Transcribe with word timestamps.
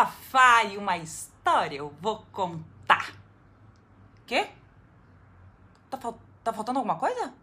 Fafá 0.00 0.64
e 0.64 0.78
uma 0.78 0.96
história 0.96 1.76
eu 1.76 1.94
vou 2.00 2.24
contar. 2.32 3.12
Quê? 4.26 4.48
Tá, 5.90 5.98
fal 5.98 6.18
tá 6.42 6.54
faltando 6.54 6.78
alguma 6.78 6.96
coisa? 6.96 7.34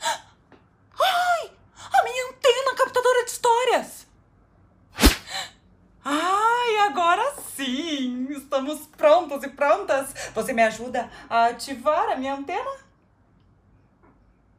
Ai! 0.00 1.50
A 1.92 2.04
minha 2.04 2.26
antena 2.26 2.74
captadora 2.74 3.24
de 3.26 3.30
histórias! 3.32 4.06
Ai, 6.02 6.78
agora 6.88 7.34
sim! 7.54 8.28
Estamos 8.30 8.86
prontos 8.86 9.42
e 9.42 9.48
prontas! 9.48 10.14
Você 10.34 10.54
me 10.54 10.62
ajuda 10.62 11.10
a 11.28 11.48
ativar 11.48 12.08
a 12.08 12.16
minha 12.16 12.34
antena? 12.34 12.70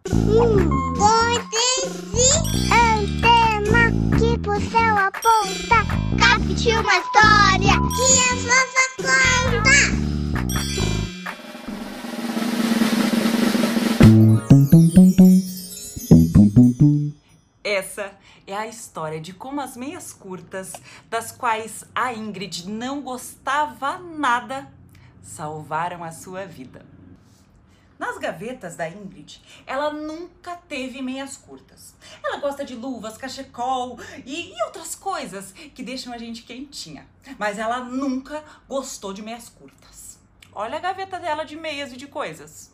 Pode 0.04 0.91
pro 4.42 4.60
céu 4.60 4.98
aponta. 4.98 5.86
Capte 6.18 6.70
uma 6.70 6.98
história 6.98 7.74
que 7.96 8.20
a 8.20 8.36
fofa 8.38 8.86
conta. 8.98 10.02
Essa 17.64 18.12
é 18.48 18.56
a 18.56 18.68
história 18.68 19.22
de 19.22 19.34
como 19.34 19.62
as 19.62 19.78
meias 19.78 20.12
curtas, 20.12 20.74
das 21.10 21.32
quais 21.32 21.86
a 21.94 22.14
Ingrid 22.14 22.68
não 22.68 23.02
gostava 23.02 24.00
nada, 24.00 24.68
salvaram 25.22 26.04
a 26.04 26.12
sua 26.12 26.46
vida. 26.46 26.86
Nas 28.02 28.18
gavetas 28.18 28.76
da 28.76 28.90
Ingrid, 28.90 29.44
ela 29.64 29.94
nunca 29.94 30.56
teve 30.56 31.04
meias 31.04 31.38
curtas. 31.38 31.94
Ela 32.24 32.38
gosta 32.38 32.66
de 32.66 32.74
luvas, 32.74 33.16
cachecol 33.16 34.00
e, 34.26 34.52
e 34.52 34.64
outras 34.64 34.96
coisas 34.96 35.52
que 35.52 35.84
deixam 35.84 36.12
a 36.12 36.18
gente 36.18 36.42
quentinha. 36.42 37.08
Mas 37.38 37.60
ela 37.60 37.80
nunca 37.82 38.44
gostou 38.68 39.14
de 39.14 39.22
meias 39.22 39.50
curtas. 39.50 40.18
Olha 40.52 40.78
a 40.78 40.80
gaveta 40.80 41.20
dela 41.20 41.44
de 41.44 41.56
meias 41.56 41.94
e 41.94 41.96
de 41.96 42.08
coisas. 42.08 42.74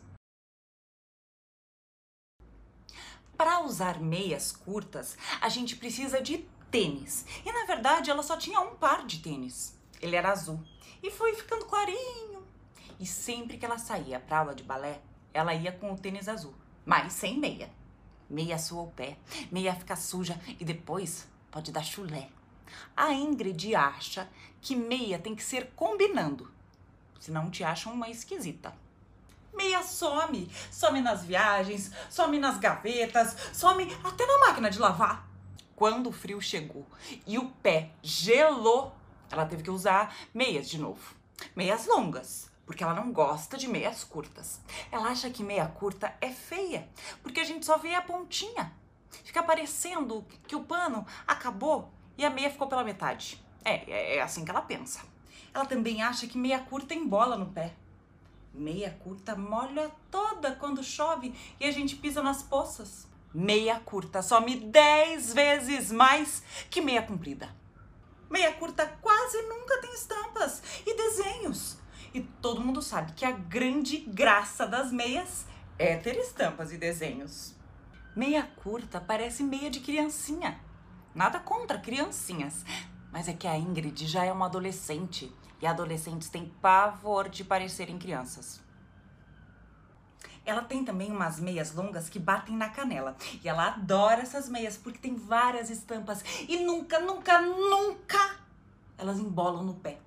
Para 3.36 3.66
usar 3.66 4.00
meias 4.00 4.53
curtas, 4.53 5.17
a 5.41 5.50
gente 5.50 5.75
precisa 5.75 6.22
de 6.22 6.38
tênis. 6.72 7.25
E 7.45 7.52
na 7.52 7.66
verdade, 7.66 8.09
ela 8.09 8.23
só 8.23 8.38
tinha 8.38 8.62
um 8.62 8.78
par 8.78 9.06
de 9.06 9.19
tênis. 9.19 9.78
Ele 10.02 10.16
era 10.16 10.31
azul 10.31 10.64
e 11.03 11.12
foi 11.12 11.36
ficando 11.36 11.66
clarinho. 11.66 12.47
E 12.97 13.06
sempre 13.06 13.58
que 13.58 13.66
ela 13.66 13.78
saía 13.78 14.22
para 14.22 14.39
aula 14.39 14.56
de 14.56 14.64
balé, 14.64 15.02
ela 15.33 15.53
ia 15.53 15.72
com 15.72 15.92
o 15.92 15.97
tênis 15.97 16.28
azul, 16.28 16.53
mas 16.86 17.14
sem 17.14 17.38
meia. 17.38 17.70
Meia 18.30 18.58
sua 18.58 18.81
o 18.81 18.92
pé, 18.92 19.17
meia 19.52 19.73
fica 19.73 19.95
suja 19.95 20.39
e 20.59 20.66
depois 20.66 21.28
pode 21.50 21.72
dar 21.72 21.84
chulé. 21.84 22.30
A 22.95 23.14
Ingrid 23.14 23.73
acha 23.73 24.28
que 24.61 24.75
meia 24.75 25.17
tem 25.17 25.34
que 25.34 25.44
ser 25.44 25.72
combinando, 25.75 26.52
senão 27.19 27.50
te 27.50 27.64
acham 27.64 27.94
uma 27.94 28.09
esquisita. 28.09 28.75
Meia 29.53 29.81
some, 29.81 30.52
some 30.69 31.02
nas 31.02 31.23
viagens, 31.23 31.91
some 32.09 32.38
nas 32.38 32.58
gavetas, 32.58 33.36
some 33.53 33.84
até 34.03 34.25
na 34.25 34.39
máquina 34.39 34.69
de 34.69 34.78
lavar. 34.78 35.28
Quando 35.75 36.08
o 36.08 36.12
frio 36.12 36.41
chegou 36.41 36.86
e 37.25 37.38
o 37.38 37.50
pé 37.50 37.91
gelou, 38.02 38.95
ela 39.31 39.45
teve 39.45 39.64
que 39.64 39.72
usar 39.72 40.16
meias 40.34 40.69
de 40.69 40.78
novo. 40.78 41.16
Meias 41.56 41.86
longas, 41.88 42.52
porque 42.67 42.83
ela 42.83 42.93
não 42.93 43.13
gosta 43.13 43.57
de 43.57 43.65
meias 43.67 44.03
curtas. 44.03 44.59
Ela 44.91 45.07
acha 45.07 45.29
que 45.29 45.41
meia 45.41 45.65
curta 45.65 46.13
é 46.19 46.29
feia, 46.29 46.87
porque 47.23 47.39
a 47.39 47.45
gente 47.45 47.65
só 47.65 47.77
vê 47.77 47.95
a 47.95 48.01
pontinha. 48.01 48.73
Fica 49.23 49.41
parecendo 49.41 50.23
que 50.45 50.55
o 50.55 50.63
pano 50.63 51.07
acabou 51.25 51.89
e 52.17 52.25
a 52.25 52.29
meia 52.29 52.51
ficou 52.51 52.67
pela 52.67 52.83
metade. 52.83 53.41
É, 53.63 53.89
é, 53.89 54.17
é 54.17 54.22
assim 54.22 54.44
que 54.44 54.51
ela 54.51 54.61
pensa. 54.61 55.00
Ela 55.53 55.66
também 55.66 56.03
acha 56.03 56.27
que 56.27 56.38
meia 56.38 56.59
curta 56.59 56.94
embola 56.94 57.38
no 57.38 57.47
pé. 57.47 57.73
Meia 58.53 58.91
curta 59.01 59.33
molha 59.35 59.89
toda 60.11 60.51
quando 60.56 60.83
chove 60.83 61.33
e 61.59 61.66
a 61.66 61.72
gente 61.72 61.95
pisa 61.95 62.22
nas 62.22 62.44
poças. 62.44 63.07
Meia 63.33 63.79
curta 63.79 64.22
some 64.22 64.56
10 64.56 65.33
vezes 65.33 65.91
mais 65.91 66.44
que 66.69 66.81
meia 66.81 67.01
comprida. 67.01 67.50
Meia 68.29 68.51
curta 68.53 68.85
quase 69.01 69.41
nunca 69.44 69.79
tem 69.79 69.94
estampas 69.94 70.61
e 70.85 70.94
desenhos. 70.97 71.77
E 72.13 72.22
todo 72.22 72.62
mundo 72.62 72.81
sabe 72.81 73.13
que 73.13 73.25
a 73.25 73.31
grande 73.31 73.97
graça 73.97 74.66
das 74.66 74.91
meias 74.91 75.45
é 75.78 75.95
ter 75.97 76.16
estampas 76.18 76.72
e 76.72 76.78
desenhos. 76.78 77.56
Meia 78.16 78.44
curta 78.63 79.00
parece 79.00 79.44
meia 79.44 79.69
de 79.69 79.79
criancinha. 79.79 80.59
Nada 81.13 81.40
contra 81.40 81.78
criancinhas, 81.78 82.66
mas 83.12 83.28
é 83.28 83.34
que 83.34 83.47
a 83.47 83.57
Ingrid 83.57 84.06
já 84.06 84.23
é 84.23 84.31
uma 84.31 84.45
adolescente 84.45 85.34
e 85.62 85.68
adolescentes 85.68 86.29
têm 86.29 86.45
pavor 86.62 87.29
de 87.29 87.44
parecerem 87.44 87.97
crianças. 87.97 88.62
Ela 90.45 90.62
tem 90.62 90.85
também 90.85 91.12
umas 91.12 91.39
meias 91.39 91.74
longas 91.74 92.07
que 92.07 92.19
batem 92.19 92.56
na 92.56 92.69
canela. 92.69 93.18
E 93.44 93.50
ela 93.50 93.68
adora 93.68 94.22
essas 94.22 94.47
meias 94.47 94.78
porque 94.78 94.97
tem 94.97 95.16
várias 95.16 95.69
estampas 95.69 96.24
e 96.47 96.63
nunca, 96.63 97.00
nunca, 97.00 97.41
nunca 97.41 98.38
elas 98.97 99.19
embolam 99.19 99.63
no 99.63 99.75
pé. 99.75 100.00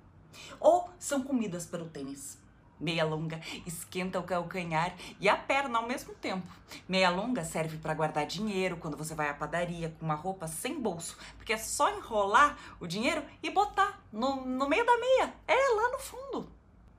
Ou 0.59 0.89
são 1.01 1.23
comidas 1.23 1.65
pelo 1.65 1.89
tênis. 1.89 2.39
Meia 2.79 3.03
longa 3.03 3.39
esquenta 3.65 4.19
o 4.19 4.23
calcanhar 4.23 4.95
e 5.19 5.27
a 5.27 5.35
perna 5.35 5.79
ao 5.79 5.87
mesmo 5.87 6.13
tempo. 6.15 6.47
Meia 6.87 7.09
longa 7.09 7.43
serve 7.43 7.77
para 7.77 7.93
guardar 7.93 8.25
dinheiro 8.25 8.77
quando 8.77 8.97
você 8.97 9.13
vai 9.13 9.29
à 9.29 9.33
padaria 9.33 9.95
com 9.99 10.05
uma 10.05 10.15
roupa 10.15 10.47
sem 10.47 10.79
bolso, 10.79 11.17
porque 11.37 11.53
é 11.53 11.57
só 11.57 11.95
enrolar 11.95 12.57
o 12.79 12.87
dinheiro 12.87 13.23
e 13.41 13.49
botar 13.49 14.01
no, 14.11 14.45
no 14.45 14.69
meio 14.69 14.85
da 14.85 14.97
meia. 14.97 15.33
É 15.47 15.75
lá 15.75 15.91
no 15.91 15.99
fundo. 15.99 16.51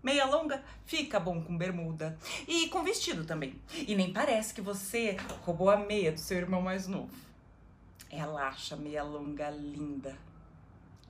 Meia 0.02 0.24
longa 0.24 0.64
fica 0.84 1.20
bom 1.20 1.40
com 1.40 1.56
bermuda 1.56 2.18
e 2.46 2.68
com 2.68 2.82
vestido 2.82 3.24
também. 3.24 3.60
E 3.72 3.94
nem 3.94 4.12
parece 4.12 4.52
que 4.52 4.60
você 4.60 5.16
roubou 5.44 5.70
a 5.70 5.76
meia 5.76 6.10
do 6.10 6.18
seu 6.18 6.38
irmão 6.38 6.60
mais 6.60 6.88
novo. 6.88 7.10
Ela 8.10 8.48
acha 8.48 8.76
meia 8.76 9.04
longa 9.04 9.48
linda. 9.50 10.16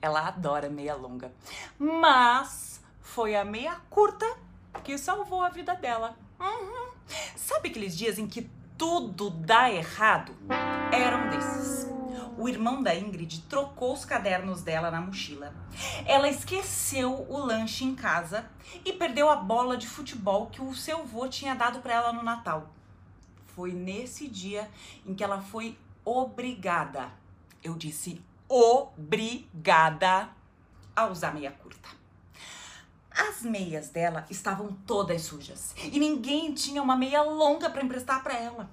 Ela 0.01 0.29
adora 0.29 0.69
meia 0.69 0.95
longa. 0.95 1.33
Mas 1.79 2.82
foi 3.03 3.37
a 3.37 3.45
meia 3.45 3.77
curta 3.91 4.27
que 4.83 4.97
salvou 4.97 5.43
a 5.43 5.51
vida 5.51 5.75
dela. 5.75 6.17
Uhum. 6.41 6.93
Sabe 7.37 7.69
aqueles 7.69 7.97
dias 7.97 8.19
em 8.19 8.27
que 8.27 8.49
tudo 8.79 9.29
dá 9.29 9.71
errado? 9.71 10.35
Era 10.91 11.17
um 11.17 11.29
desses. 11.29 11.91
O 12.39 12.49
irmão 12.49 12.83
da 12.83 12.95
Ingrid 12.95 13.43
trocou 13.43 13.93
os 13.93 14.05
cadernos 14.05 14.63
dela 14.63 14.91
na 14.91 15.01
mochila. 15.01 15.55
Ela 16.07 16.29
esqueceu 16.29 17.27
o 17.29 17.39
lanche 17.39 17.85
em 17.85 17.95
casa 17.95 18.51
e 18.85 18.93
perdeu 18.93 19.29
a 19.29 19.37
bola 19.37 19.77
de 19.77 19.87
futebol 19.87 20.47
que 20.47 20.63
o 20.63 20.75
seu 20.75 21.01
avô 21.01 21.29
tinha 21.29 21.55
dado 21.55 21.81
para 21.81 21.95
ela 21.95 22.13
no 22.13 22.23
Natal. 22.23 22.71
Foi 23.55 23.73
nesse 23.73 24.27
dia 24.27 24.71
em 25.07 25.15
que 25.15 25.23
ela 25.23 25.43
foi 25.43 25.79
obrigada, 26.05 27.11
eu 27.63 27.75
disse 27.75 28.21
obrigada, 28.49 30.31
a 30.97 31.07
usar 31.07 31.33
meia 31.33 31.53
curta. 31.53 32.02
As 33.29 33.43
meias 33.43 33.89
dela 33.89 34.27
estavam 34.29 34.73
todas 34.85 35.23
sujas 35.23 35.77
e 35.77 35.97
ninguém 36.01 36.53
tinha 36.53 36.83
uma 36.83 36.97
meia 36.97 37.23
longa 37.23 37.71
para 37.71 37.83
emprestar 37.83 38.21
para 38.21 38.35
ela. 38.37 38.69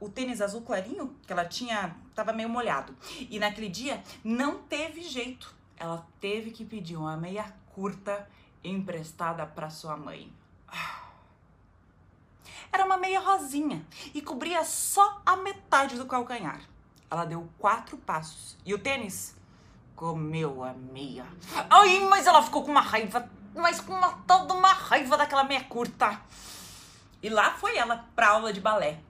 O 0.00 0.08
tênis 0.08 0.40
azul 0.40 0.62
clarinho 0.62 1.14
que 1.26 1.32
ela 1.32 1.44
tinha 1.44 1.94
estava 2.08 2.32
meio 2.32 2.48
molhado 2.48 2.96
e 3.28 3.38
naquele 3.38 3.68
dia 3.68 4.02
não 4.24 4.62
teve 4.62 5.02
jeito. 5.02 5.54
Ela 5.76 6.06
teve 6.18 6.50
que 6.50 6.64
pedir 6.64 6.96
uma 6.96 7.14
meia 7.14 7.54
curta 7.74 8.26
emprestada 8.64 9.44
para 9.44 9.68
sua 9.68 9.98
mãe. 9.98 10.32
Era 12.72 12.86
uma 12.86 12.96
meia 12.96 13.20
rosinha 13.20 13.84
e 14.14 14.22
cobria 14.22 14.64
só 14.64 15.20
a 15.26 15.36
metade 15.36 15.96
do 15.96 16.06
calcanhar. 16.06 16.62
Ela 17.10 17.26
deu 17.26 17.46
quatro 17.58 17.98
passos 17.98 18.56
e 18.64 18.72
o 18.72 18.78
tênis 18.78 19.36
comeu 19.94 20.64
a 20.64 20.72
meia. 20.72 21.26
Ai, 21.68 22.00
mas 22.08 22.26
ela 22.26 22.42
ficou 22.42 22.64
com 22.64 22.70
uma 22.70 22.80
raiva 22.80 23.28
mas 23.54 23.80
com 23.80 23.92
uma 23.92 24.10
de 24.46 24.52
uma 24.52 24.72
raiva 24.72 25.16
daquela 25.16 25.44
meia 25.44 25.64
curta. 25.64 26.20
E 27.22 27.28
lá 27.28 27.52
foi 27.52 27.76
ela 27.76 28.04
pra 28.14 28.30
aula 28.30 28.52
de 28.52 28.60
balé. 28.60 29.00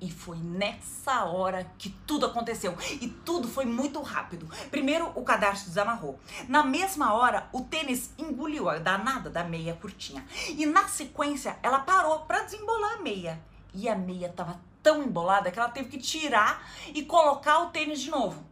E 0.00 0.12
foi 0.12 0.36
nessa 0.36 1.24
hora 1.24 1.68
que 1.76 1.90
tudo 2.06 2.26
aconteceu. 2.26 2.76
E 3.00 3.08
tudo 3.08 3.48
foi 3.48 3.64
muito 3.64 4.00
rápido. 4.00 4.48
Primeiro, 4.70 5.10
o 5.16 5.24
cadarço 5.24 5.64
desamarrou. 5.64 6.20
Na 6.48 6.62
mesma 6.62 7.14
hora, 7.14 7.48
o 7.52 7.62
tênis 7.62 8.12
engoliu 8.16 8.68
a 8.68 8.78
danada 8.78 9.28
da 9.28 9.42
meia 9.42 9.74
curtinha. 9.74 10.24
E 10.46 10.64
na 10.66 10.86
sequência, 10.86 11.58
ela 11.62 11.80
parou 11.80 12.20
para 12.20 12.44
desembolar 12.44 12.94
a 12.94 13.02
meia. 13.02 13.40
E 13.74 13.88
a 13.88 13.96
meia 13.96 14.28
tava 14.28 14.60
tão 14.84 15.02
embolada 15.02 15.50
que 15.50 15.58
ela 15.58 15.68
teve 15.68 15.88
que 15.88 15.98
tirar 15.98 16.64
e 16.94 17.04
colocar 17.04 17.58
o 17.64 17.70
tênis 17.70 18.00
de 18.00 18.10
novo. 18.10 18.44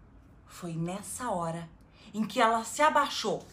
Foi 0.49 0.73
nessa 0.73 1.31
hora 1.31 1.69
em 2.13 2.25
que 2.25 2.41
ela 2.41 2.65
se 2.65 2.83
abaixou 2.83 3.47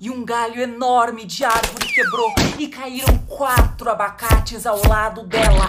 e 0.00 0.10
um 0.10 0.24
galho 0.24 0.60
enorme 0.60 1.24
de 1.24 1.44
árvore 1.44 1.92
quebrou 1.92 2.32
e 2.58 2.68
caíram 2.68 3.18
quatro 3.26 3.90
abacates 3.90 4.64
ao 4.66 4.80
lado 4.86 5.26
dela. 5.26 5.68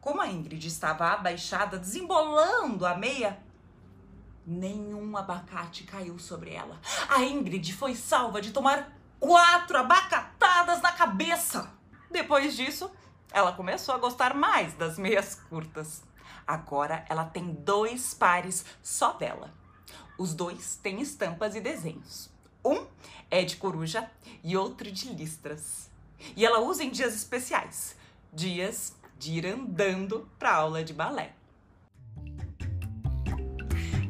Como 0.00 0.20
a 0.20 0.28
Ingrid 0.28 0.66
estava 0.66 1.08
abaixada, 1.08 1.78
desembolando 1.78 2.84
a 2.84 2.94
meia, 2.94 3.38
nenhum 4.46 5.16
abacate 5.16 5.84
caiu 5.84 6.18
sobre 6.18 6.52
ela. 6.52 6.78
A 7.08 7.22
Ingrid 7.22 7.72
foi 7.72 7.94
salva 7.94 8.40
de 8.40 8.50
tomar 8.50 8.92
quatro 9.18 9.78
abacatadas 9.78 10.82
na 10.82 10.92
cabeça. 10.92 11.72
Depois 12.10 12.56
disso, 12.56 12.90
ela 13.32 13.52
começou 13.52 13.94
a 13.94 13.98
gostar 13.98 14.34
mais 14.34 14.74
das 14.74 14.98
meias 14.98 15.34
curtas. 15.48 16.02
Agora 16.46 17.04
ela 17.08 17.24
tem 17.24 17.52
dois 17.52 18.14
pares 18.14 18.64
só 18.82 19.12
dela. 19.12 19.52
Os 20.18 20.34
dois 20.34 20.76
têm 20.76 21.00
estampas 21.00 21.54
e 21.54 21.60
desenhos. 21.60 22.30
Um 22.68 22.84
é 23.30 23.44
de 23.44 23.56
coruja 23.56 24.10
e 24.44 24.54
outro 24.54 24.90
de 24.92 25.08
listras. 25.08 25.90
E 26.36 26.44
ela 26.44 26.60
usa 26.60 26.84
em 26.84 26.90
dias 26.90 27.14
especiais, 27.14 27.96
dias 28.30 28.92
de 29.18 29.32
ir 29.32 29.46
andando 29.46 30.28
para 30.38 30.54
aula 30.54 30.84
de 30.84 30.92
balé. 30.92 31.32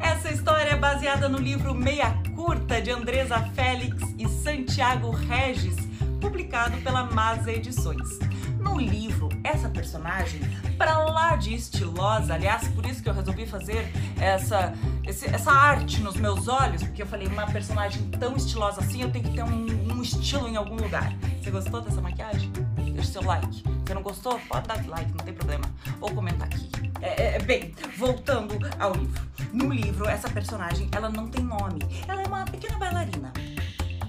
Essa 0.01 0.33
história 0.33 0.71
é 0.71 0.77
baseada 0.77 1.29
no 1.29 1.39
livro 1.39 1.73
Meia 1.73 2.21
Curta 2.35 2.83
de 2.83 2.91
Andresa 2.91 3.39
Félix 3.55 4.03
e 4.19 4.29
Santiago 4.29 5.11
Regis, 5.11 5.77
publicado 6.21 6.77
pela 6.79 7.05
Masa 7.05 7.53
Edições. 7.53 8.19
No 8.61 8.77
livro, 8.77 9.29
essa 9.49 9.69
personagem, 9.69 10.41
para 10.77 10.99
lá 10.99 11.37
de 11.37 11.55
estilosa, 11.55 12.35
aliás, 12.35 12.69
por 12.69 12.85
isso 12.87 13.03
que 13.03 13.09
eu 13.09 13.15
resolvi 13.15 13.47
fazer 13.47 13.91
essa, 14.21 14.75
esse, 15.05 15.27
essa 15.27 15.50
arte 15.50 16.00
nos 16.00 16.17
meus 16.17 16.49
olhos, 16.49 16.83
porque 16.83 17.03
eu 17.03 17.06
falei, 17.06 17.27
uma 17.27 17.47
personagem 17.47 18.09
tão 18.11 18.37
estilosa 18.37 18.81
assim, 18.81 19.03
eu 19.03 19.11
tenho 19.11 19.25
que 19.25 19.35
ter 19.35 19.43
um, 19.43 19.93
um 19.93 20.03
estilo 20.03 20.49
em 20.49 20.56
algum 20.56 20.77
lugar. 20.77 21.12
Você 21.43 21.50
gostou 21.50 21.81
dessa 21.81 22.00
maquiagem? 22.00 22.53
Deixa 22.93 23.12
seu 23.12 23.23
like. 23.23 23.62
Se 23.87 23.95
não 23.95 24.03
gostou, 24.03 24.39
pode 24.49 24.69
dar 24.69 24.87
like, 24.87 25.11
não 25.11 25.25
tem 25.25 25.33
problema. 25.33 25.65
Ou 26.00 26.11
comentar 26.11 26.47
aqui. 26.47 26.69
É, 27.00 27.37
é, 27.37 27.39
bem, 27.39 27.75
voltando 27.97 28.59
ao 28.79 28.93
livro. 28.93 29.29
No 29.53 29.73
livro, 29.73 30.06
essa 30.06 30.29
personagem, 30.29 30.89
ela 30.93 31.09
não 31.09 31.29
tem 31.29 31.43
nome. 31.43 31.81
Ela 32.06 32.23
é 32.23 32.27
uma 32.27 32.45
pequena 32.45 32.77
bailarina. 32.77 33.33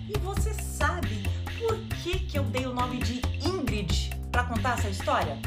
E 0.10 0.18
você 0.20 0.54
sabe 0.54 1.24
por 1.58 1.78
que, 1.98 2.20
que 2.20 2.40
eu 2.40 2.44
dei 2.44 2.66
o 2.66 2.74
nome 2.74 2.98
de 2.98 3.22
para 4.40 4.44
contar 4.44 4.78
essa 4.80 4.90
história? 4.90 5.38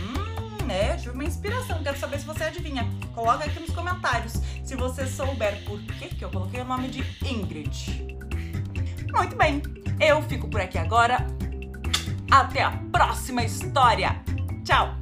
Hum, 0.00 0.70
é, 0.70 0.96
tive 0.96 1.10
uma 1.10 1.24
inspiração. 1.24 1.82
Quero 1.82 1.98
saber 1.98 2.18
se 2.18 2.26
você 2.26 2.44
adivinha. 2.44 2.88
Coloca 3.14 3.44
aqui 3.44 3.60
nos 3.60 3.70
comentários 3.70 4.32
se 4.64 4.74
você 4.74 5.06
souber 5.06 5.64
por 5.64 5.80
que, 5.82 6.08
que 6.08 6.24
eu 6.24 6.30
coloquei 6.30 6.60
o 6.60 6.64
nome 6.64 6.88
de 6.88 7.04
Ingrid. 7.24 8.16
Muito 9.14 9.36
bem, 9.36 9.62
eu 10.00 10.22
fico 10.22 10.48
por 10.48 10.60
aqui 10.60 10.78
agora. 10.78 11.24
Até 12.30 12.62
a 12.62 12.72
próxima 12.92 13.44
história. 13.44 14.22
Tchau! 14.64 14.97